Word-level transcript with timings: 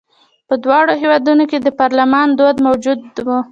په 0.47 0.55
دواړو 0.63 0.93
هېوادونو 1.01 1.43
کې 1.51 1.57
د 1.61 1.67
پارلمان 1.79 2.27
دود 2.37 2.57
موجود 2.67 3.01
و. 3.25 3.27